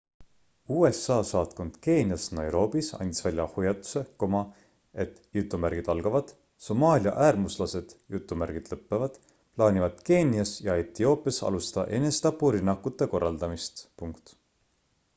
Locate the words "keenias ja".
10.11-10.79